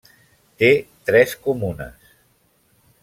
[0.61, 0.71] Té
[1.09, 2.11] tres comunes.